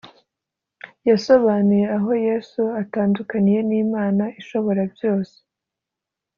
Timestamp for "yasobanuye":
1.09-1.85